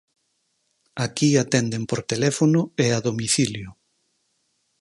Aquí 1.05 1.29
atenden 1.43 1.83
por 1.89 1.99
teléfono 2.11 2.61
e 2.85 2.87
a 2.97 2.99
domicilio. 3.07 3.69